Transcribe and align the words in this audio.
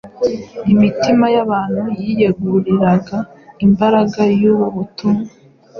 imitima 0.73 1.25
y’abantu 1.35 1.83
yiyeguriraga 1.99 3.17
imbaraga 3.65 4.21
y’ubu 4.39 4.67
butumwa. 4.75 5.29